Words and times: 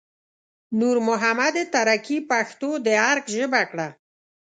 نور 0.79 0.97
محمد 1.07 1.55
تره 1.73 1.95
کي 2.05 2.17
پښتو 2.29 2.69
د 2.85 2.87
ارګ 3.09 3.25
ژبه 3.35 3.61
کړه 3.71 3.87